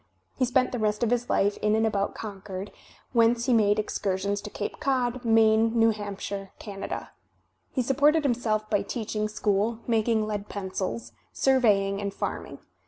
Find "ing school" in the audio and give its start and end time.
9.15-9.77